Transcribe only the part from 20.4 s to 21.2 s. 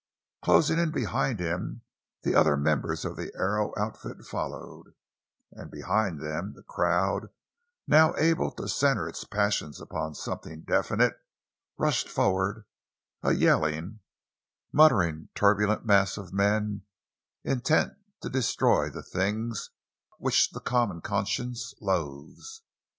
the common